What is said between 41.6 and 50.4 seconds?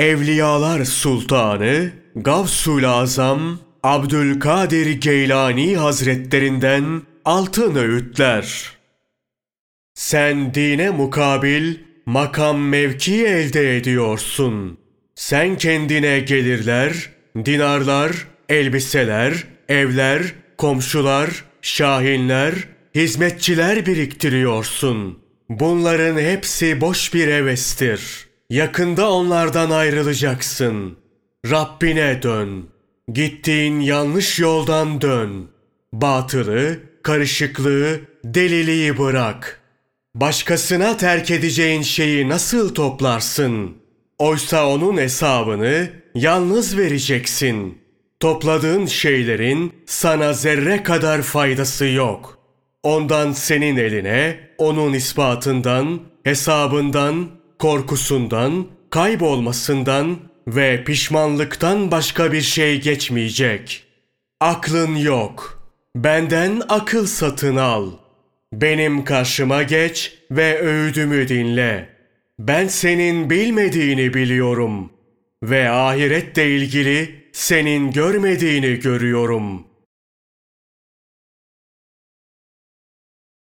şeyi nasıl toplarsın? Oysa onun hesabını yalnız vereceksin. Topladığın şeylerin sana